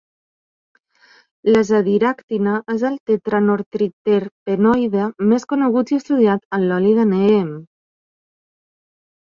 L'Azadiractina 1.49 2.55
és 2.77 2.85
el 2.89 2.97
tetranortriterpenoide 3.11 5.07
més 5.35 5.47
conegut 5.55 5.95
i 5.95 6.01
estudiat 6.03 6.45
en 6.61 6.69
l'oli 6.73 6.97
de 7.03 7.09
neem. 7.15 7.55